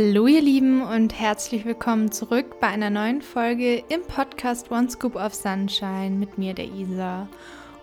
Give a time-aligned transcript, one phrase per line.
[0.00, 5.16] Hallo ihr Lieben und herzlich willkommen zurück bei einer neuen Folge im Podcast One Scoop
[5.16, 7.26] of Sunshine mit mir, der Isa.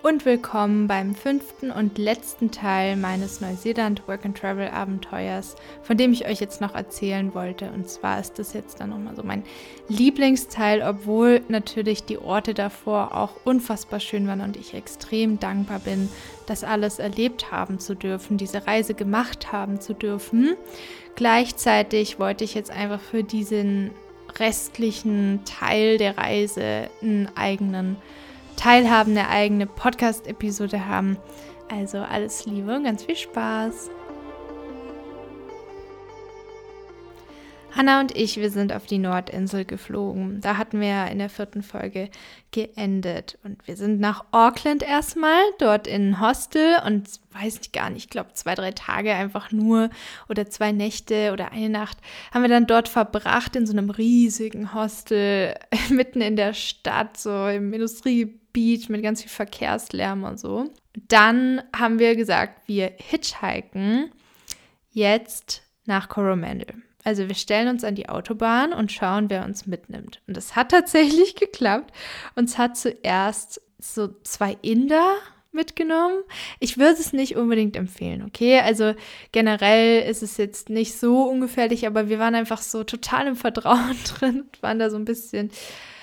[0.06, 6.14] Und willkommen beim fünften und letzten Teil meines Neuseeland Work and Travel Abenteuers, von dem
[6.14, 7.72] ich euch jetzt noch erzählen wollte.
[7.72, 9.42] Und zwar ist das jetzt dann nochmal so mein
[9.88, 16.08] Lieblingsteil, obwohl natürlich die Orte davor auch unfassbar schön waren und ich extrem dankbar bin,
[16.46, 20.56] das alles erlebt haben zu dürfen, diese Reise gemacht haben zu dürfen.
[21.16, 23.90] Gleichzeitig wollte ich jetzt einfach für diesen
[24.38, 27.96] restlichen Teil der Reise einen eigenen
[28.56, 31.18] Teilhaben, eine eigene Podcast-Episode haben.
[31.70, 33.90] Also alles Liebe und ganz viel Spaß.
[37.76, 40.40] Hanna und ich, wir sind auf die Nordinsel geflogen.
[40.40, 42.10] Da hatten wir in der vierten Folge
[42.52, 43.38] geendet.
[43.44, 48.06] Und wir sind nach Auckland erstmal, dort in ein Hostel und weiß ich gar nicht,
[48.06, 49.90] ich glaube zwei, drei Tage einfach nur
[50.30, 51.98] oder zwei Nächte oder eine Nacht
[52.34, 55.56] haben wir dann dort verbracht in so einem riesigen Hostel
[55.90, 57.70] mitten in der Stadt, so im
[58.56, 60.70] Industriegebiet mit ganz viel Verkehrslärm und so.
[61.08, 64.12] Dann haben wir gesagt, wir hitchhiken
[64.92, 66.76] jetzt nach Coromandel.
[67.04, 70.22] Also wir stellen uns an die Autobahn und schauen, wer uns mitnimmt.
[70.28, 71.94] Und das hat tatsächlich geklappt.
[72.36, 75.16] Uns hat zuerst so zwei Inder
[75.52, 76.24] mitgenommen.
[76.60, 78.60] Ich würde es nicht unbedingt empfehlen, okay?
[78.60, 78.94] Also
[79.32, 83.96] generell ist es jetzt nicht so ungefährlich, aber wir waren einfach so total im Vertrauen
[84.18, 85.52] drin und waren da so ein bisschen.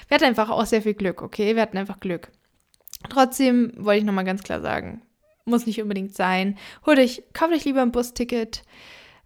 [0.09, 1.55] Wir hatten einfach auch sehr viel Glück, okay?
[1.55, 2.31] Wir hatten einfach Glück.
[3.09, 5.03] Trotzdem wollte ich nochmal ganz klar sagen,
[5.45, 6.57] muss nicht unbedingt sein.
[6.87, 8.63] Holt euch, kauft euch lieber ein Busticket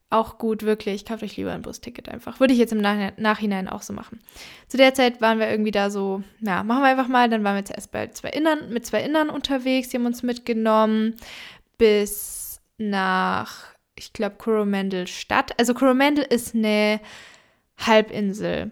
[0.09, 1.05] auch gut, wirklich.
[1.05, 2.39] Kauft euch lieber ein Busticket einfach.
[2.39, 4.21] Würde ich jetzt im Nach Nachhinein auch so machen.
[4.69, 7.29] Zu der Zeit waren wir irgendwie da so, ja, machen wir einfach mal.
[7.29, 9.89] Dann waren wir zuerst bei zwei Innern, mit zwei Innern unterwegs.
[9.89, 11.17] Die haben uns mitgenommen
[11.77, 13.65] bis nach,
[13.97, 15.59] ich glaube, Coromandel Stadt.
[15.59, 17.01] Also Coromandel ist eine
[17.79, 18.71] Halbinsel.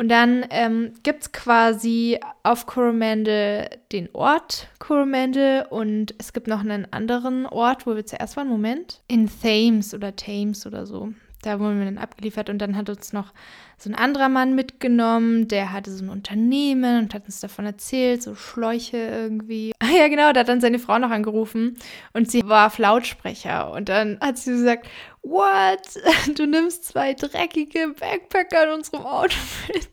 [0.00, 6.60] Und dann ähm, gibt es quasi auf Coromandel den Ort Coromandel und es gibt noch
[6.60, 8.48] einen anderen Ort, wo wir zuerst waren.
[8.48, 9.02] Moment.
[9.08, 11.12] In Thames oder Thames oder so.
[11.42, 13.34] Da wurden wir dann abgeliefert und dann hat uns noch
[13.76, 18.22] so ein anderer Mann mitgenommen, der hatte so ein Unternehmen und hat uns davon erzählt,
[18.22, 19.72] so Schläuche irgendwie.
[19.78, 21.76] Ah ja, genau, da hat dann seine Frau noch angerufen
[22.12, 24.86] und sie war auf Lautsprecher und dann hat sie gesagt,
[25.22, 25.80] what?
[26.36, 29.36] Du nimmst zwei dreckige Backpacker in unserem Auto
[29.68, 29.88] mit.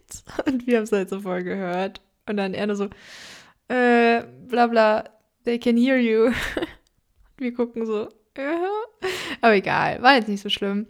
[0.45, 2.01] Und wir haben es halt so voll gehört.
[2.27, 2.85] Und dann er nur so,
[3.67, 5.09] äh, bla bla,
[5.45, 6.31] they can hear you.
[7.37, 8.67] Wir gucken so, ja.
[9.41, 10.87] Aber egal, war jetzt nicht so schlimm.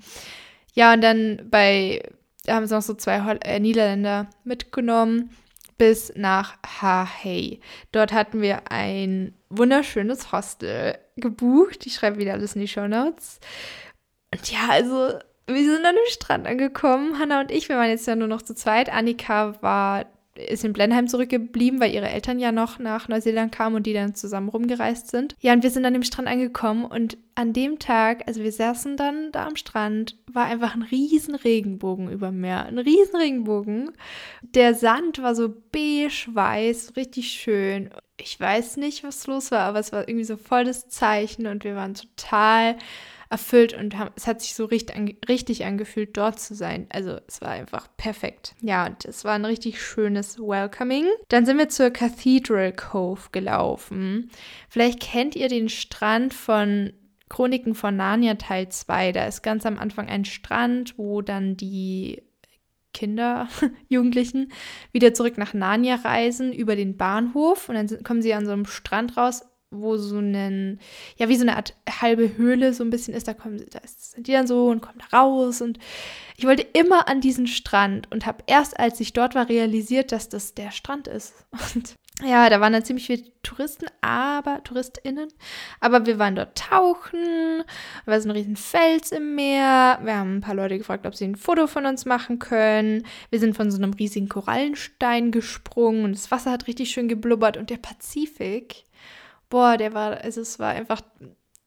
[0.74, 2.02] Ja, und dann bei
[2.48, 5.30] da haben sie noch so zwei Hol äh, Niederländer mitgenommen
[5.78, 7.60] bis nach Hahey.
[7.92, 11.86] Dort hatten wir ein wunderschönes Hostel gebucht.
[11.86, 13.40] Ich schreibe wieder alles in die Show Notes.
[14.34, 17.70] Und ja, also wir sind an dem Strand angekommen, Hanna und ich.
[17.70, 18.92] Wir waren jetzt ja nur noch zu zweit.
[18.92, 20.06] Annika war
[20.38, 24.16] ist in Blenheim zurückgeblieben, weil ihre Eltern ja noch nach Neuseeland kamen und die dann
[24.16, 25.36] zusammen rumgereist sind.
[25.40, 28.98] Ja, und wir sind an dem Strand angekommen und an dem Tag, also wir saßen
[28.98, 32.66] dann da am Strand, war einfach ein riesen Regenbogen über Meer.
[32.66, 33.92] Ein riesen Regenbogen.
[34.42, 37.90] Der Sand war so beige-weiß, richtig schön.
[38.18, 41.64] Ich weiß nicht, was los war, aber es war irgendwie so voll das Zeichen und
[41.64, 42.78] wir waren total
[43.30, 46.88] erfüllt und haben, es hat sich so richtig, richtig angefühlt, dort zu sein.
[46.90, 48.56] Also es war einfach perfekt.
[48.62, 51.06] Ja, und es war ein richtig schönes Welcoming.
[51.28, 54.30] Dann sind wir zur Cathedral Cove gelaufen.
[54.70, 56.94] Vielleicht kennt ihr den Strand von
[57.30, 59.12] Chroniken von Narnia Teil 2.
[59.12, 62.24] Da ist ganz am Anfang ein Strand, wo dann die
[62.94, 63.48] Kinder,
[63.90, 64.52] Jugendlichen,
[64.92, 68.66] wieder zurück nach Narnia reisen über den Bahnhof und dann kommen sie an so einem
[68.66, 70.80] Strand raus wo so ein,
[71.18, 73.28] ja, wie so eine Art halbe Höhle so ein bisschen ist.
[73.28, 75.62] Da kommen da sind die dann so und kommen da raus.
[75.62, 75.78] Und
[76.38, 80.30] ich wollte immer an diesen Strand und habe erst, als ich dort war, realisiert, dass
[80.30, 81.34] das der Strand ist.
[81.76, 85.28] Und ja, da waren dann ziemlich viele Touristen, aber TouristInnen.
[85.80, 87.64] Aber wir waren dort tauchen,
[88.06, 90.00] da war so ein riesen Fels im Meer.
[90.02, 93.06] Wir haben ein paar Leute gefragt, ob sie ein Foto von uns machen können.
[93.30, 97.56] Wir sind von so einem riesigen Korallenstein gesprungen und das Wasser hat richtig schön geblubbert.
[97.56, 98.86] Und der Pazifik,
[99.50, 101.02] boah, der war, also es war einfach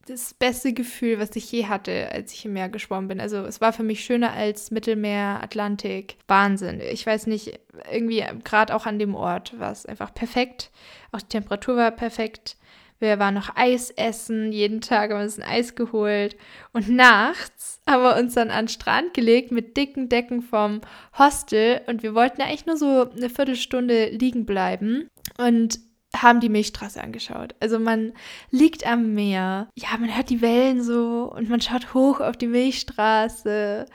[0.06, 3.20] das beste Gefühl, was ich je hatte, als ich im Meer geschwommen bin.
[3.20, 6.16] Also es war für mich schöner als Mittelmeer, Atlantik.
[6.26, 6.80] Wahnsinn.
[6.80, 7.60] Ich weiß nicht,
[7.92, 10.70] irgendwie gerade auch an dem Ort war es einfach perfekt.
[11.12, 12.56] Auch die Temperatur war perfekt.
[12.98, 16.36] Wir waren noch Eis essen, jeden Tag haben wir uns ein Eis geholt.
[16.72, 20.82] Und nachts haben wir uns dann an den Strand gelegt mit dicken Decken vom
[21.18, 21.80] Hostel.
[21.86, 25.08] Und wir wollten eigentlich nur so eine Viertelstunde liegen bleiben.
[25.38, 25.78] Und
[26.16, 27.54] haben die Milchstraße angeschaut.
[27.60, 28.12] Also man
[28.50, 32.48] liegt am Meer, ja, man hört die Wellen so und man schaut hoch auf die
[32.48, 33.86] Milchstraße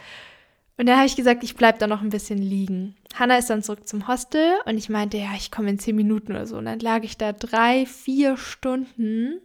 [0.78, 2.96] Und dann habe ich gesagt, ich bleibe da noch ein bisschen liegen.
[3.16, 6.32] Hanna ist dann zurück zum Hostel und ich meinte, ja, ich komme in zehn Minuten
[6.32, 6.58] oder so.
[6.58, 9.42] Und dann lag ich da drei, vier Stunden.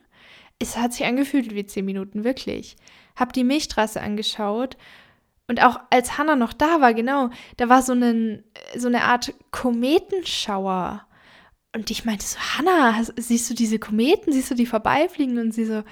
[0.59, 2.77] Es hat sich angefühlt wie zehn Minuten, wirklich.
[3.17, 4.77] Hab die Milchstraße angeschaut
[5.51, 8.45] und auch als Hanna noch da war, genau, da war so, einen,
[8.77, 11.05] so eine Art Kometenschauer.
[11.73, 14.33] Und ich meinte so, Hanna, siehst du diese Kometen?
[14.33, 15.39] Siehst du die vorbeifliegen?
[15.39, 15.83] Und sie so,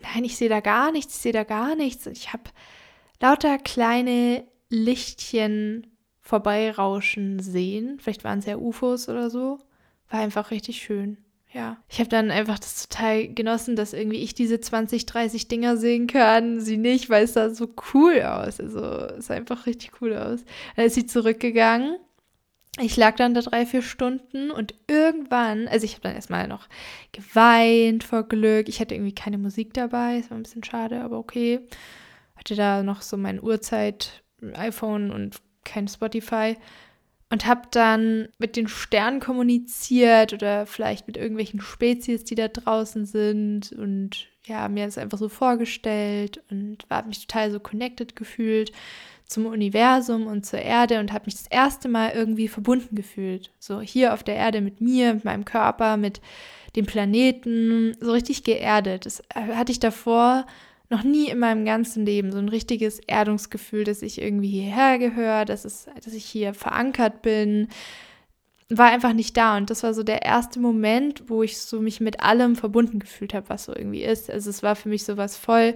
[0.00, 2.06] nein, ich sehe da gar nichts, ich sehe da gar nichts.
[2.06, 2.44] Und ich habe
[3.20, 5.86] lauter kleine Lichtchen
[6.20, 7.98] vorbeirauschen sehen.
[8.00, 9.58] Vielleicht waren es ja UFOs oder so.
[10.10, 11.18] War einfach richtig schön.
[11.52, 11.76] Ja.
[11.88, 16.06] Ich habe dann einfach das total genossen, dass irgendwie ich diese 20, 30 Dinger sehen
[16.06, 18.58] kann, sie nicht, weil es sah so cool aus.
[18.58, 20.44] Also es sah einfach richtig cool aus.
[20.76, 21.98] Dann ist sie zurückgegangen.
[22.80, 26.68] Ich lag dann da drei, vier Stunden und irgendwann, also ich habe dann erstmal noch
[27.12, 28.66] geweint vor Glück.
[28.68, 31.60] Ich hatte irgendwie keine Musik dabei, es war ein bisschen schade, aber okay.
[32.34, 34.22] Hatte da noch so mein Uhrzeit
[34.54, 36.56] iPhone und kein Spotify
[37.28, 43.04] und habe dann mit den Sternen kommuniziert oder vielleicht mit irgendwelchen Spezies, die da draußen
[43.04, 48.72] sind und ja, mir das einfach so vorgestellt und habe mich total so connected gefühlt
[49.32, 53.50] zum Universum und zur Erde und habe mich das erste Mal irgendwie verbunden gefühlt.
[53.58, 56.20] So hier auf der Erde mit mir, mit meinem Körper, mit
[56.76, 59.06] dem Planeten, so richtig geerdet.
[59.06, 60.46] Das hatte ich davor
[60.90, 65.44] noch nie in meinem ganzen Leben so ein richtiges Erdungsgefühl, dass ich irgendwie hierher gehöre,
[65.44, 67.68] dass, es, dass ich hier verankert bin,
[68.68, 69.56] war einfach nicht da.
[69.56, 73.34] Und das war so der erste Moment, wo ich so mich mit allem verbunden gefühlt
[73.34, 74.30] habe, was so irgendwie ist.
[74.30, 75.74] Also es war für mich so was voll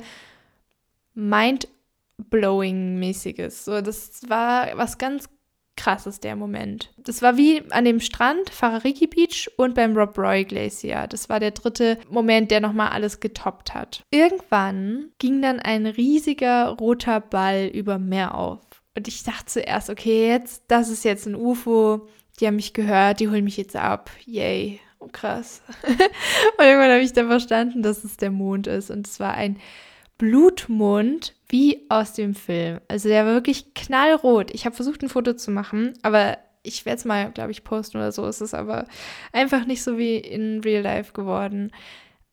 [2.19, 3.65] mind-blowing-mäßiges.
[3.65, 5.29] So, das war was ganz
[5.77, 6.91] krass ist der Moment.
[6.97, 11.07] Das war wie an dem Strand, Farariki Beach und beim Rob Roy Glacier.
[11.07, 14.03] Das war der dritte Moment, der nochmal alles getoppt hat.
[14.11, 18.61] Irgendwann ging dann ein riesiger roter Ball über Meer auf.
[18.97, 22.09] Und ich dachte zuerst, okay, jetzt, das ist jetzt ein UFO.
[22.41, 24.11] Die haben mich gehört, die holen mich jetzt ab.
[24.25, 24.81] Yay.
[24.99, 25.61] Oh, krass.
[25.83, 28.91] und irgendwann habe ich dann verstanden, dass es der Mond ist.
[28.91, 29.59] Und es war ein
[30.19, 32.81] Blutmond wie aus dem Film.
[32.89, 34.51] Also der war wirklich knallrot.
[34.53, 37.99] Ich habe versucht, ein Foto zu machen, aber ich werde es mal, glaube ich, posten
[37.99, 38.27] oder so.
[38.27, 38.87] Es ist aber
[39.33, 41.71] einfach nicht so wie in Real Life geworden.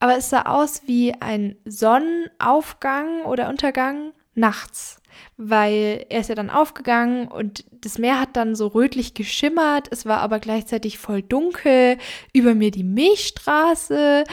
[0.00, 5.00] Aber es sah aus wie ein Sonnenaufgang oder Untergang nachts,
[5.36, 9.88] weil er ist ja dann aufgegangen und das Meer hat dann so rötlich geschimmert.
[9.90, 11.98] Es war aber gleichzeitig voll dunkel.
[12.32, 14.24] Über mir die Milchstraße.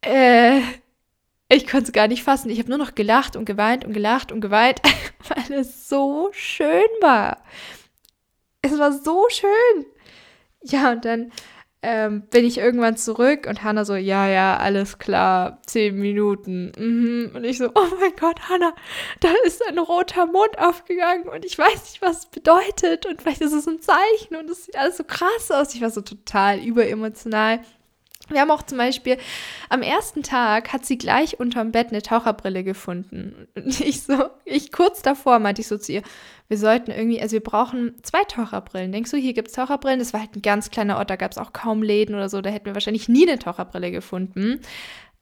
[0.00, 0.60] Äh,
[1.52, 2.50] ich konnte es gar nicht fassen.
[2.50, 4.80] Ich habe nur noch gelacht und geweint und gelacht und geweint,
[5.28, 7.42] weil es so schön war.
[8.62, 9.86] Es war so schön.
[10.62, 11.32] Ja, und dann
[11.82, 16.70] ähm, bin ich irgendwann zurück und Hannah so, ja, ja, alles klar, zehn Minuten.
[16.78, 17.32] Mhm.
[17.34, 18.74] Und ich so, oh mein Gott, Hannah,
[19.18, 23.40] da ist ein roter Mond aufgegangen und ich weiß nicht, was es bedeutet und vielleicht
[23.40, 25.74] ist es ein Zeichen und es sieht alles so krass aus.
[25.74, 27.60] Ich war so total überemotional.
[28.28, 29.18] Wir haben auch zum Beispiel
[29.68, 33.48] am ersten Tag hat sie gleich unterm Bett eine Taucherbrille gefunden.
[33.56, 36.02] Und ich so, ich kurz davor meinte ich so zu ihr,
[36.48, 38.92] wir sollten irgendwie, also wir brauchen zwei Taucherbrillen.
[38.92, 39.98] Denkst du, hier gibt es Taucherbrillen?
[39.98, 42.40] Das war halt ein ganz kleiner Ort, da gab es auch kaum Läden oder so,
[42.40, 44.60] da hätten wir wahrscheinlich nie eine Taucherbrille gefunden.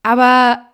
[0.03, 0.67] Aber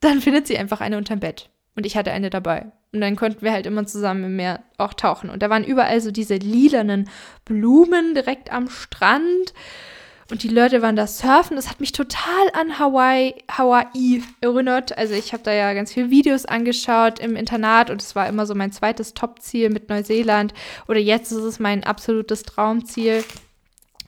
[0.00, 1.50] dann findet sie einfach eine unterm Bett.
[1.76, 2.66] Und ich hatte eine dabei.
[2.92, 5.30] Und dann konnten wir halt immer zusammen im Meer auch tauchen.
[5.30, 7.08] Und da waren überall so diese lilanen
[7.44, 9.54] Blumen direkt am Strand.
[10.30, 11.56] Und die Leute waren da surfen.
[11.56, 14.96] Das hat mich total an Hawaii, Hawaii erinnert.
[14.96, 18.46] Also ich habe da ja ganz viele Videos angeschaut im Internat und es war immer
[18.46, 20.54] so mein zweites Top-Ziel mit Neuseeland.
[20.86, 23.24] Oder jetzt ist es mein absolutes Traumziel.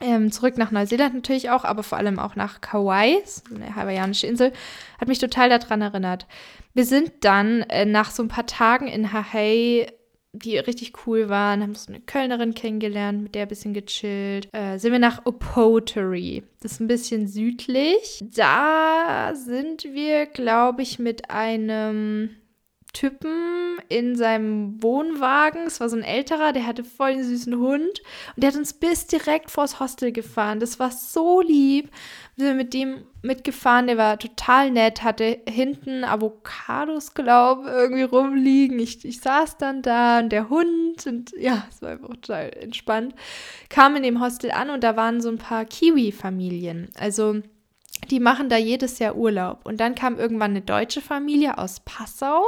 [0.00, 3.22] Ähm, zurück nach Neuseeland natürlich auch, aber vor allem auch nach Kauai,
[3.54, 4.52] eine hawaiianische Insel,
[5.00, 6.26] hat mich total daran erinnert.
[6.74, 9.86] Wir sind dann äh, nach so ein paar Tagen in Hawaii
[10.32, 14.48] die richtig cool waren, haben so eine Kölnerin kennengelernt, mit der ein bisschen gechillt.
[14.52, 16.42] Äh, sind wir nach Opotary.
[16.60, 18.24] Das ist ein bisschen südlich.
[18.34, 22.30] Da sind wir, glaube ich, mit einem
[22.92, 25.66] Typen in seinem Wohnwagen.
[25.66, 28.02] Es war so ein älterer, der hatte voll den süßen Hund.
[28.36, 30.60] Und der hat uns bis direkt vors Hostel gefahren.
[30.60, 31.90] Das war so lieb.
[32.36, 38.02] Wir sind mit dem mitgefahren, der war total nett, hatte hinten Avocados, glaube ich, irgendwie
[38.02, 38.78] rumliegen.
[38.78, 43.14] Ich, ich saß dann da und der Hund und ja, es war einfach total entspannt.
[43.68, 46.90] Kam in dem Hostel an und da waren so ein paar Kiwi-Familien.
[46.98, 47.40] Also
[48.10, 49.60] die machen da jedes Jahr Urlaub.
[49.64, 52.42] Und dann kam irgendwann eine deutsche Familie aus Passau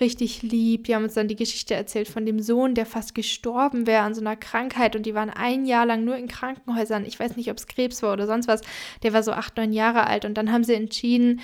[0.00, 0.84] richtig lieb.
[0.84, 4.14] Die haben uns dann die Geschichte erzählt von dem Sohn, der fast gestorben wäre an
[4.14, 7.04] so einer Krankheit und die waren ein Jahr lang nur in Krankenhäusern.
[7.04, 8.62] Ich weiß nicht, ob es Krebs war oder sonst was.
[9.02, 11.40] Der war so acht, neun Jahre alt und dann haben sie entschieden,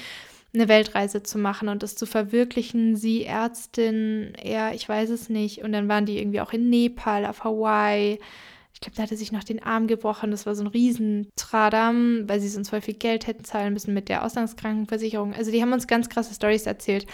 [0.55, 2.97] eine Weltreise zu machen und das zu verwirklichen.
[2.97, 5.63] Sie Ärztin, er, ich weiß es nicht.
[5.63, 8.19] Und dann waren die irgendwie auch in Nepal, auf Hawaii.
[8.73, 10.31] Ich glaube, da hatte sich noch den Arm gebrochen.
[10.31, 14.09] Das war so ein Riesentradam, weil sie sonst voll viel Geld hätten zahlen müssen mit
[14.09, 15.35] der Auslandskrankenversicherung.
[15.35, 17.07] Also die haben uns ganz krasse Stories erzählt.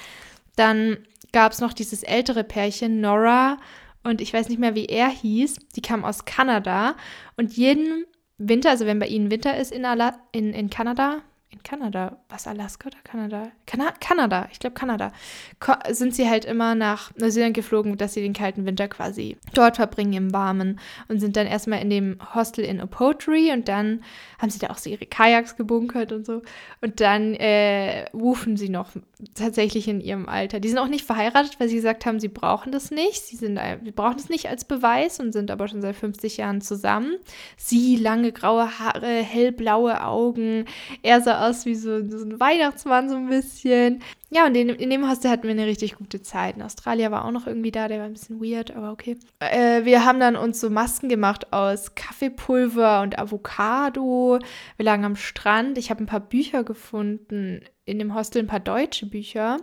[0.57, 0.99] Dann
[1.33, 3.59] gab es noch dieses ältere Pärchen, Nora
[4.05, 5.57] und ich weiß nicht mehr, wie er hieß.
[5.75, 6.97] Die kam aus Kanada
[7.37, 8.05] und jeden
[8.39, 11.23] Winter, also wenn bei ihnen Winter ist in, Ala in, in Kanada,
[11.53, 13.53] in Kanada, was Alaska oder Kanada?
[13.67, 15.13] Kana Kanada, ich glaube Kanada,
[15.61, 19.77] Ko sind sie halt immer nach Neuseeland geflogen, dass sie den kalten Winter quasi dort
[19.77, 24.03] verbringen im Warmen und sind dann erstmal in dem Hostel in Opotri und dann
[24.39, 26.43] haben sie da auch so ihre Kajaks gebunkert und so
[26.81, 28.91] und dann äh, rufen sie noch
[29.35, 30.59] tatsächlich in ihrem Alter.
[30.59, 33.23] Die sind auch nicht verheiratet, weil sie gesagt haben, sie brauchen das nicht.
[33.23, 36.61] Sie sind, wir brauchen es nicht als Beweis und sind aber schon seit 50 Jahren
[36.61, 37.17] zusammen.
[37.57, 40.65] Sie lange graue Haare, hellblaue Augen,
[41.03, 44.03] er sah aus wie so, so ein Weihnachtsmann so ein bisschen.
[44.31, 46.57] Ja, und in, in, dem Hostel hatten wir eine richtig gute Zeit.
[46.57, 49.19] In Australien war auch noch irgendwie da, der war ein bisschen weird, aber okay.
[49.41, 54.39] Äh, wir haben dann uns so Masken gemacht aus Kaffeepulver und Avocado.
[54.77, 55.77] Wir lagen am Strand.
[55.79, 57.61] Ich habe ein paar Bücher gefunden.
[57.85, 59.59] In dem Hostel ein paar deutsche Bücher.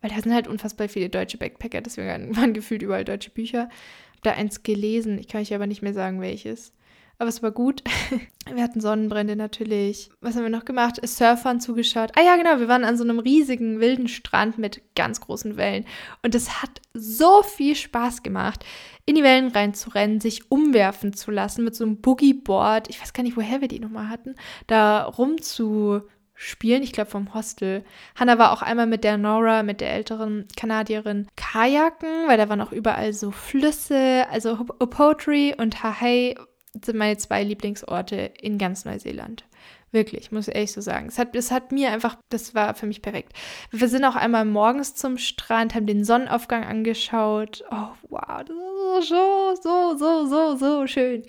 [0.00, 3.68] Weil da sind halt unfassbar viele deutsche Backpacker, deswegen waren gefühlt überall deutsche Bücher.
[4.14, 6.72] Hab da eins gelesen, ich kann euch aber nicht mehr sagen, welches.
[7.20, 7.82] Aber es war gut.
[8.52, 10.10] Wir hatten Sonnenbrände natürlich.
[10.22, 10.98] Was haben wir noch gemacht?
[11.06, 12.12] Surfern zugeschaut.
[12.16, 12.58] Ah ja, genau.
[12.58, 15.84] Wir waren an so einem riesigen, wilden Strand mit ganz großen Wellen.
[16.22, 18.64] Und es hat so viel Spaß gemacht,
[19.04, 22.88] in die Wellen reinzurennen, sich umwerfen zu lassen mit so einem Boogieboard.
[22.88, 24.34] Ich weiß gar nicht, woher wir die nochmal hatten.
[24.66, 26.82] Da rumzuspielen.
[26.82, 27.84] Ich glaube vom Hostel.
[28.16, 32.62] Hannah war auch einmal mit der Nora, mit der älteren Kanadierin, Kajaken, weil da waren
[32.62, 34.26] auch überall so Flüsse.
[34.30, 36.34] Also Opotri und Hahei
[36.72, 39.44] sind meine zwei Lieblingsorte in ganz Neuseeland.
[39.92, 41.08] Wirklich, muss ich ehrlich so sagen.
[41.08, 43.32] Es hat, es hat mir einfach, das war für mich perfekt.
[43.72, 47.64] Wir sind auch einmal morgens zum Strand, haben den Sonnenaufgang angeschaut.
[47.72, 51.24] Oh, wow, das ist so, so, so, so, so schön.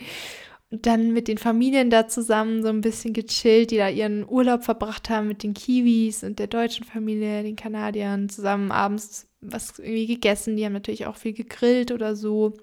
[0.69, 4.63] Und dann mit den Familien da zusammen so ein bisschen gechillt, die da ihren Urlaub
[4.63, 10.07] verbracht haben mit den Kiwis und der deutschen Familie, den Kanadiern, zusammen abends was irgendwie
[10.07, 10.55] gegessen.
[10.55, 12.53] Die haben natürlich auch viel gegrillt oder so.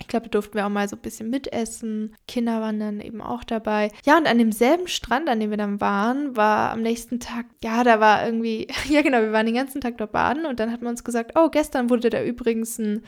[0.00, 2.16] Ich glaube, da durften wir auch mal so ein bisschen mitessen.
[2.26, 3.90] Kinder waren dann eben auch dabei.
[4.04, 7.84] Ja, und an demselben Strand, an dem wir dann waren, war am nächsten Tag, ja,
[7.84, 10.82] da war irgendwie, ja genau, wir waren den ganzen Tag dort baden und dann hat
[10.82, 13.02] man uns gesagt, oh, gestern wurde da übrigens ein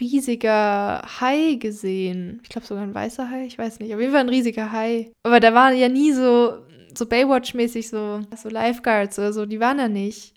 [0.00, 2.40] riesiger Hai gesehen.
[2.42, 3.92] Ich glaube sogar ein weißer Hai, ich weiß nicht.
[3.94, 5.10] Auf jeden Fall ein riesiger Hai.
[5.24, 6.58] Aber da waren ja nie so,
[6.96, 10.34] so Baywatch-mäßig so, so Lifeguards oder so, die waren da nicht.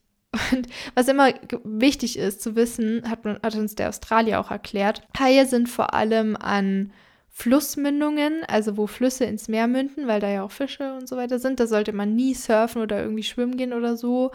[0.51, 1.33] Und was immer
[1.63, 6.37] wichtig ist zu wissen, hat, hat uns der Australier auch erklärt, Haie sind vor allem
[6.37, 6.93] an
[7.29, 11.39] Flussmündungen, also wo Flüsse ins Meer münden, weil da ja auch Fische und so weiter
[11.39, 11.59] sind.
[11.59, 14.31] Da sollte man nie surfen oder irgendwie schwimmen gehen oder so.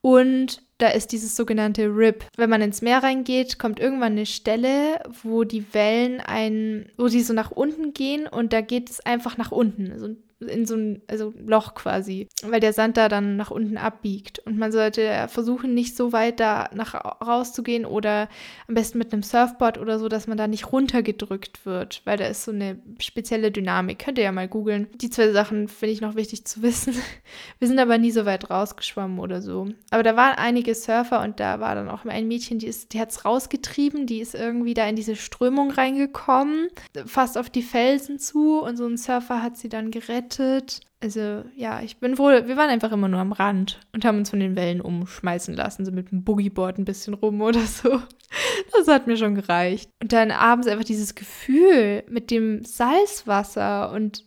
[0.00, 2.26] Und da ist dieses sogenannte Rip.
[2.36, 7.22] Wenn man ins Meer reingeht, kommt irgendwann eine Stelle, wo die Wellen ein, wo die
[7.22, 9.90] so nach unten gehen und da geht es einfach nach unten.
[9.92, 10.14] Also
[10.48, 14.38] in so ein also Loch quasi, weil der Sand da dann nach unten abbiegt.
[14.40, 18.28] Und man sollte versuchen, nicht so weit da nach rauszugehen oder
[18.68, 22.26] am besten mit einem Surfboard oder so, dass man da nicht runtergedrückt wird, weil da
[22.26, 23.98] ist so eine spezielle Dynamik.
[23.98, 24.88] Könnt ihr ja mal googeln.
[24.94, 26.94] Die zwei Sachen finde ich noch wichtig zu wissen.
[27.58, 29.68] Wir sind aber nie so weit rausgeschwommen oder so.
[29.90, 33.10] Aber da waren einige Surfer und da war dann auch ein Mädchen, die, die hat
[33.10, 36.68] es rausgetrieben, die ist irgendwie da in diese Strömung reingekommen,
[37.06, 40.80] fast auf die Felsen zu und so ein Surfer hat sie dann gerettet gerettet.
[41.02, 44.30] Also ja, ich bin wohl, wir waren einfach immer nur am Rand und haben uns
[44.30, 48.00] von den Wellen umschmeißen lassen, so mit dem Boogieboard ein bisschen rum oder so.
[48.76, 49.88] Das hat mir schon gereicht.
[50.02, 54.24] Und dann abends einfach dieses Gefühl mit dem Salzwasser und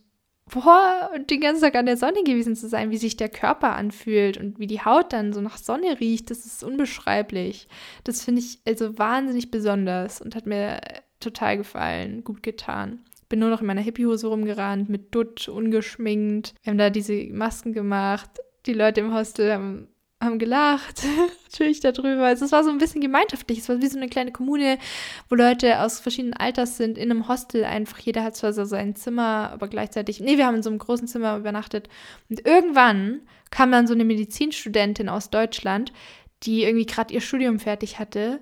[0.50, 3.76] boah, und den ganzen Tag an der Sonne gewesen zu sein, wie sich der Körper
[3.76, 7.68] anfühlt und wie die Haut dann so nach Sonne riecht, das ist unbeschreiblich.
[8.04, 10.80] Das finde ich also wahnsinnig besonders und hat mir
[11.20, 16.54] total gefallen, gut getan bin nur noch in meiner Hippiehose rumgerannt, mit Dutt, ungeschminkt.
[16.62, 18.30] Wir haben da diese Masken gemacht.
[18.66, 19.88] Die Leute im Hostel haben,
[20.20, 21.02] haben gelacht,
[21.44, 22.26] natürlich darüber.
[22.26, 23.58] Also es war so ein bisschen gemeinschaftlich.
[23.58, 24.78] Es war wie so eine kleine Kommune,
[25.28, 27.98] wo Leute aus verschiedenen Alters sind, in einem Hostel einfach.
[27.98, 31.06] Jeder hat zwar so sein Zimmer, aber gleichzeitig, nee, wir haben in so einem großen
[31.06, 31.88] Zimmer übernachtet.
[32.30, 33.20] Und irgendwann
[33.50, 35.92] kam dann so eine Medizinstudentin aus Deutschland,
[36.42, 38.40] die irgendwie gerade ihr Studium fertig hatte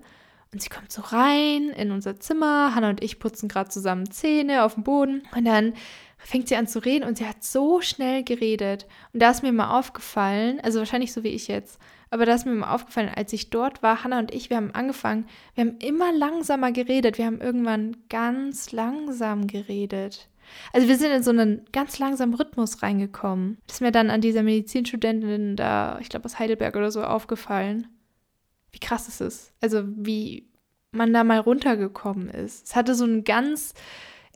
[0.53, 2.75] und sie kommt so rein in unser Zimmer.
[2.75, 5.23] Hannah und ich putzen gerade zusammen Zähne auf dem Boden.
[5.37, 5.75] Und dann
[6.19, 8.87] fängt sie an zu reden und sie hat so schnell geredet.
[9.13, 11.79] Und da ist mir mal aufgefallen, also wahrscheinlich so wie ich jetzt,
[12.11, 14.71] aber da ist mir mal aufgefallen, als ich dort war, Hannah und ich, wir haben
[14.71, 17.19] angefangen, wir haben immer langsamer geredet.
[17.19, 20.29] Wir haben irgendwann ganz langsam geredet.
[20.73, 23.59] Also wir sind in so einen ganz langsamen Rhythmus reingekommen.
[23.67, 27.89] Das ist mir dann an dieser Medizinstudentin da, ich glaube aus Heidelberg oder so, aufgefallen.
[28.77, 29.55] Wie krass es ist.
[29.63, 30.51] Also wie
[30.93, 32.67] man da mal runtergekommen ist.
[32.67, 33.73] Es hatte so einen ganz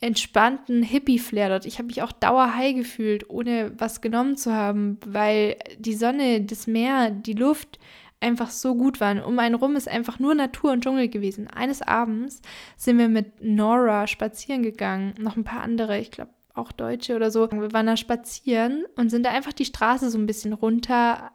[0.01, 1.67] entspannten Hippie-Flair dort.
[1.67, 6.67] Ich habe mich auch dauerhigh gefühlt, ohne was genommen zu haben, weil die Sonne, das
[6.67, 7.79] Meer, die Luft
[8.19, 9.23] einfach so gut waren.
[9.23, 11.49] Um einen rum ist einfach nur Natur und Dschungel gewesen.
[11.49, 12.41] Eines Abends
[12.79, 17.31] sind wir mit Nora spazieren gegangen, noch ein paar andere, ich glaube auch Deutsche oder
[17.31, 17.51] so.
[17.53, 21.31] Wir waren da spazieren und sind da einfach die Straße so ein bisschen runter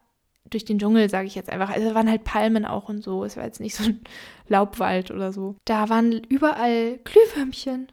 [0.50, 1.70] durch den Dschungel, sage ich jetzt einfach.
[1.70, 3.24] Also da waren halt Palmen auch und so.
[3.24, 4.02] Es war jetzt nicht so ein
[4.48, 5.56] Laubwald oder so.
[5.66, 7.88] Da waren überall Glühwürmchen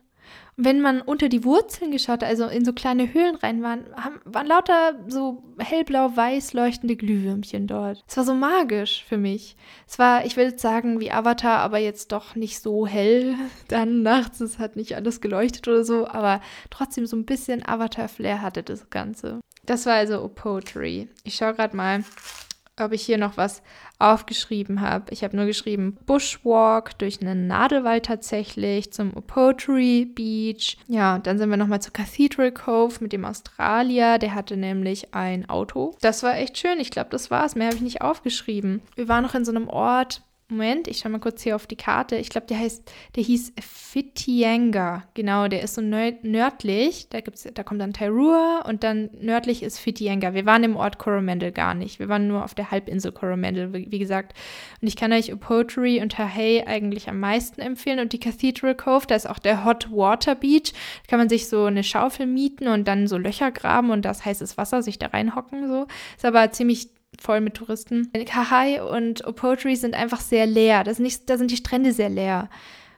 [0.56, 4.20] wenn man unter die Wurzeln geschaut hat, also in so kleine Höhlen rein waren, haben,
[4.24, 8.04] waren lauter so hellblau-weiß leuchtende Glühwürmchen dort.
[8.06, 9.56] Es war so magisch für mich.
[9.88, 13.34] Es war, ich würde sagen, wie Avatar, aber jetzt doch nicht so hell.
[13.68, 16.40] Dann nachts, es hat nicht alles geleuchtet oder so, aber
[16.70, 19.40] trotzdem so ein bisschen Avatar-Flair hatte das Ganze.
[19.66, 21.08] Das war also Poetry.
[21.22, 22.04] Ich schaue gerade mal,
[22.80, 23.62] ob ich hier noch was
[24.00, 25.12] aufgeschrieben habe.
[25.12, 30.78] Ich habe nur geschrieben Bushwalk durch einen Nadelwald tatsächlich zum Opotry Beach.
[30.88, 34.18] Ja, dann sind wir nochmal zu Cathedral Cove mit dem Australier.
[34.18, 35.96] Der hatte nämlich ein Auto.
[36.00, 36.80] Das war echt schön.
[36.80, 37.54] Ich glaube, das war's.
[37.54, 38.82] Mehr habe ich nicht aufgeschrieben.
[38.96, 41.76] Wir waren noch in so einem Ort, Moment, ich schaue mal kurz hier auf die
[41.76, 42.16] Karte.
[42.16, 45.04] Ich glaube, der heißt, der hieß Fitianga.
[45.14, 47.08] Genau, der ist so nördlich.
[47.08, 50.34] Da, gibt's, da kommt dann Tairua und dann nördlich ist Fitianga.
[50.34, 51.98] Wir waren im Ort Coromandel gar nicht.
[51.98, 54.34] Wir waren nur auf der Halbinsel Coromandel, wie, wie gesagt.
[54.82, 57.98] Und ich kann euch Opotry und Tahei eigentlich am meisten empfehlen.
[57.98, 60.74] Und die Cathedral Cove, da ist auch der Hot Water Beach.
[60.74, 64.26] Da kann man sich so eine Schaufel mieten und dann so Löcher graben und das
[64.26, 65.66] heißes Wasser sich da reinhocken.
[65.66, 65.86] So.
[66.16, 66.90] Ist aber ziemlich
[67.20, 68.10] voll mit Touristen.
[68.26, 70.84] Kahai und Opotri sind einfach sehr leer.
[70.84, 72.48] Das nicht, da sind die Strände sehr leer.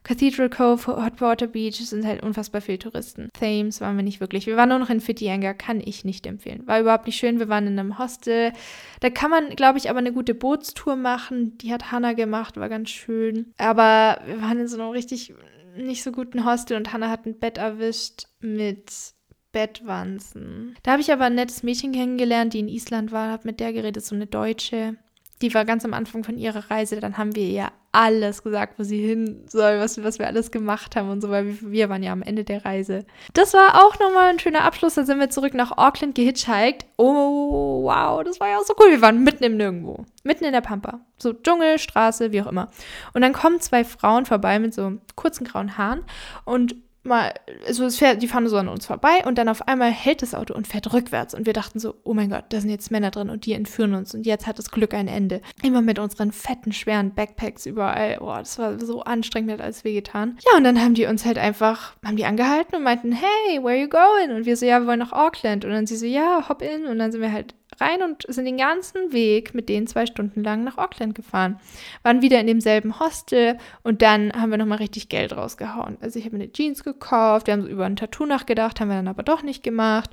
[0.05, 3.31] Cathedral Cove, Hotwater Beach sind halt unfassbar viele Touristen.
[3.33, 4.47] Thames waren wir nicht wirklich.
[4.47, 6.67] Wir waren nur noch in Fitianga, kann ich nicht empfehlen.
[6.67, 7.39] War überhaupt nicht schön.
[7.39, 8.53] Wir waren in einem Hostel.
[9.01, 11.57] Da kann man, glaube ich, aber eine gute Bootstour machen.
[11.57, 13.55] Die hat Hannah gemacht, war ganz schön.
[13.57, 15.33] Aber wir waren in so einem richtig
[15.75, 19.14] nicht so guten Hostel und Hannah hat ein Bett erwischt mit
[19.55, 20.77] Bettwanzen.
[20.83, 23.73] Da habe ich aber ein nettes Mädchen kennengelernt, die in Island war, habe mit der
[23.73, 24.97] geredet, so eine Deutsche.
[25.41, 28.83] Die war ganz am Anfang von ihrer Reise, dann haben wir ihr alles gesagt, wo
[28.83, 32.03] sie hin soll, was, was wir alles gemacht haben und so, weil wir, wir waren
[32.03, 33.07] ja am Ende der Reise.
[33.35, 34.95] Das war auch nochmal ein schöner Abschluss.
[34.95, 36.87] Da sind wir zurück nach Auckland gehitchhiked.
[36.97, 38.91] Oh, wow, das war ja auch so cool.
[38.91, 40.05] Wir waren mitten im Nirgendwo.
[40.25, 41.01] Mitten in der Pampa.
[41.19, 42.69] So Dschungel, Straße, wie auch immer.
[43.13, 46.03] Und dann kommen zwei Frauen vorbei mit so kurzen grauen Haaren
[46.45, 47.33] und mal,
[47.67, 50.35] also es fährt, die fahren so an uns vorbei und dann auf einmal hält das
[50.35, 51.35] Auto und fährt rückwärts.
[51.35, 53.95] Und wir dachten so, oh mein Gott, da sind jetzt Männer drin und die entführen
[53.95, 55.41] uns und jetzt hat das Glück ein Ende.
[55.63, 58.19] Immer mit unseren fetten, schweren Backpacks überall.
[58.21, 60.39] Oh, das war so anstrengend, hat alles wehgetan.
[60.45, 63.75] Ja, und dann haben die uns halt einfach, haben die angehalten und meinten, hey, where
[63.75, 64.37] are you going?
[64.37, 65.65] Und wir so, ja, wir wollen nach Auckland.
[65.65, 66.87] Und dann sie so, ja, hop in.
[66.87, 70.43] Und dann sind wir halt rein und sind den ganzen Weg mit denen zwei Stunden
[70.43, 71.59] lang nach Auckland gefahren.
[72.03, 75.99] Waren wieder in demselben Hostel und dann haben wir nochmal richtig Geld rausgehauen.
[76.01, 78.89] Also ich habe mir eine Jeans gekauft, wir haben so über ein Tattoo nachgedacht, haben
[78.89, 80.11] wir dann aber doch nicht gemacht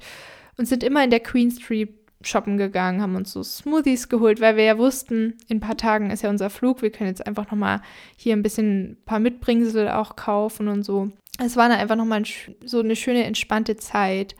[0.57, 1.93] und sind immer in der Queen Street
[2.23, 6.11] shoppen gegangen, haben uns so Smoothies geholt, weil wir ja wussten, in ein paar Tagen
[6.11, 7.81] ist ja unser Flug, wir können jetzt einfach nochmal
[8.15, 11.11] hier ein bisschen ein paar Mitbringsel auch kaufen und so.
[11.39, 12.23] Es war dann einfach nochmal
[12.63, 14.35] so eine schöne, entspannte Zeit.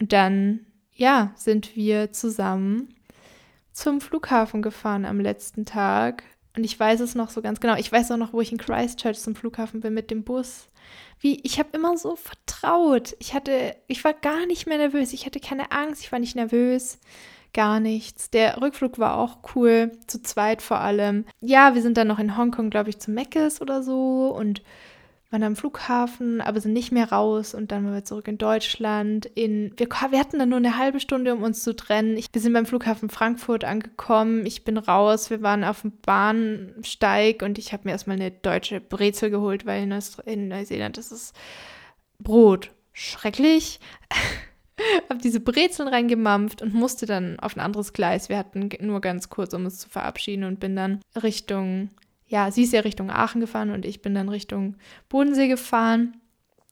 [0.00, 2.94] Und dann ja, sind wir zusammen
[3.72, 6.24] zum Flughafen gefahren am letzten Tag.
[6.56, 7.76] Und ich weiß es noch so ganz genau.
[7.76, 10.68] Ich weiß auch noch, wo ich in Christchurch zum Flughafen bin mit dem Bus.
[11.18, 13.14] Wie, ich habe immer so vertraut.
[13.20, 15.12] Ich hatte, ich war gar nicht mehr nervös.
[15.12, 16.02] Ich hatte keine Angst.
[16.02, 16.98] Ich war nicht nervös.
[17.54, 18.28] Gar nichts.
[18.30, 19.92] Der Rückflug war auch cool.
[20.06, 21.24] Zu zweit vor allem.
[21.40, 24.34] Ja, wir sind dann noch in Hongkong, glaube ich, zu Meckes oder so.
[24.36, 24.62] Und
[25.32, 29.26] waren am Flughafen, aber sind nicht mehr raus und dann waren wir zurück in Deutschland.
[29.26, 32.16] In, wir, wir hatten dann nur eine halbe Stunde, um uns zu trennen.
[32.16, 34.44] Ich, wir sind beim Flughafen Frankfurt angekommen.
[34.44, 35.30] Ich bin raus.
[35.30, 39.82] Wir waren auf dem Bahnsteig und ich habe mir erstmal eine deutsche Brezel geholt, weil
[39.82, 41.32] in, in Neuseeland ist es
[42.18, 42.70] Brot.
[42.92, 43.80] Schrecklich.
[45.08, 48.28] habe diese Brezeln reingemampft und musste dann auf ein anderes Gleis.
[48.28, 51.90] Wir hatten nur ganz kurz, um uns zu verabschieden und bin dann Richtung
[52.32, 54.76] ja, sie ist ja Richtung Aachen gefahren und ich bin dann Richtung
[55.10, 56.16] Bodensee gefahren.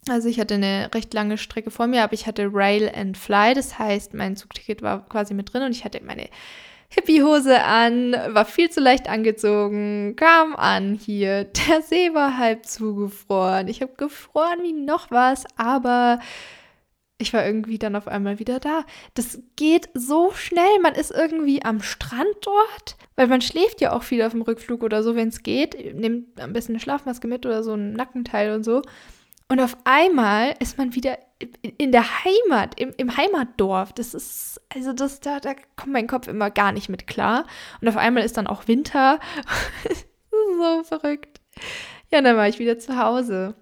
[0.09, 3.53] Also ich hatte eine recht lange Strecke vor mir, aber ich hatte Rail and Fly,
[3.53, 6.31] das heißt, mein Zugticket war quasi mit drin und ich hatte meine
[6.89, 11.45] Hippie-Hose an, war viel zu leicht angezogen, kam an hier.
[11.45, 13.69] Der See war halb zugefroren.
[13.69, 16.21] Ich habe gefroren wie noch was, aber
[17.21, 18.85] ich war irgendwie dann auf einmal wieder da.
[19.15, 20.79] Das geht so schnell.
[20.83, 24.83] Man ist irgendwie am Strand dort, weil man schläft ja auch viel auf dem Rückflug
[24.83, 25.95] oder so, wenn es geht.
[25.95, 28.83] Nimmt am besten eine Schlafmaske mit oder so ein Nackenteil und so.
[29.49, 31.19] Und auf einmal ist man wieder
[31.77, 33.93] in der Heimat, im, im Heimatdorf.
[33.93, 37.47] Das ist, also das, da, da kommt mein Kopf immer gar nicht mit klar.
[37.81, 39.19] Und auf einmal ist dann auch Winter.
[40.31, 41.41] so verrückt.
[42.13, 43.55] Ja, dann war ich wieder zu Hause.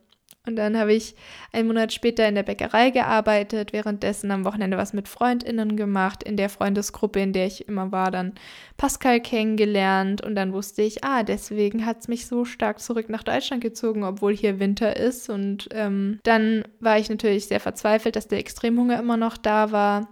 [0.48, 1.14] Und dann habe ich
[1.52, 6.36] einen Monat später in der Bäckerei gearbeitet, währenddessen am Wochenende was mit FreundInnen gemacht, in
[6.36, 8.32] der Freundesgruppe, in der ich immer war, dann
[8.78, 13.22] Pascal kennengelernt und dann wusste ich, ah, deswegen hat es mich so stark zurück nach
[13.22, 15.28] Deutschland gezogen, obwohl hier Winter ist.
[15.28, 20.08] Und ähm, dann war ich natürlich sehr verzweifelt, dass der Extremhunger immer noch da war.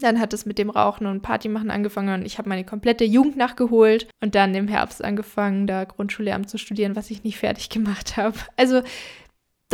[0.00, 3.36] Dann hat es mit dem Rauchen und Partymachen angefangen und ich habe meine komplette Jugend
[3.36, 8.16] nachgeholt und dann im Herbst angefangen, da Grundschullehramt zu studieren, was ich nicht fertig gemacht
[8.16, 8.36] habe.
[8.56, 8.82] Also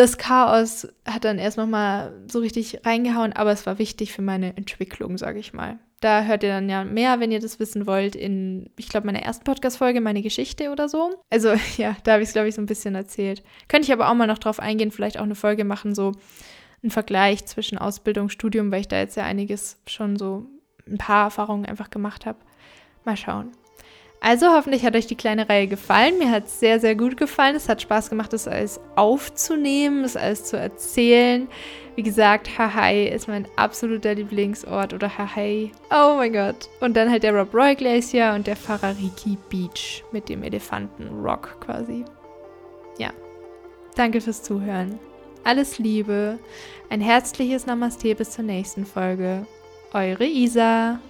[0.01, 4.57] das Chaos hat dann erst nochmal so richtig reingehauen, aber es war wichtig für meine
[4.57, 5.79] Entwicklung, sage ich mal.
[6.01, 9.21] Da hört ihr dann ja mehr, wenn ihr das wissen wollt, in, ich glaube, meiner
[9.21, 11.11] ersten Podcast-Folge, meine Geschichte oder so.
[11.29, 13.43] Also ja, da habe ich es, glaube ich, so ein bisschen erzählt.
[13.69, 16.13] Könnte ich aber auch mal noch drauf eingehen, vielleicht auch eine Folge machen, so
[16.83, 20.47] ein Vergleich zwischen Ausbildung, Studium, weil ich da jetzt ja einiges schon so
[20.89, 22.39] ein paar Erfahrungen einfach gemacht habe.
[23.05, 23.53] Mal schauen.
[24.23, 26.19] Also hoffentlich hat euch die kleine Reihe gefallen.
[26.19, 27.57] Mir hat es sehr, sehr gut gefallen.
[27.57, 31.49] Es hat Spaß gemacht, das alles aufzunehmen, das alles zu erzählen.
[31.97, 35.73] Wie gesagt, Hahai ist mein absoluter Lieblingsort oder Hahai.
[35.91, 36.69] Oh mein Gott.
[36.81, 41.59] Und dann halt der Rob Roy Glacier und der Farariki Beach mit dem Elefanten Rock
[41.61, 42.05] quasi.
[42.99, 43.11] Ja.
[43.97, 44.99] Danke fürs Zuhören.
[45.45, 46.39] Alles Liebe.
[46.91, 49.47] Ein herzliches Namaste bis zur nächsten Folge.
[49.93, 51.01] Eure Isa.